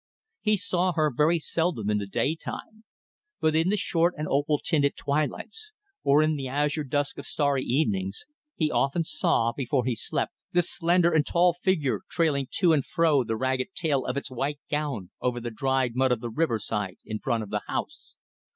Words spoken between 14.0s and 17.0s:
of its white gown over the dried mud of the riverside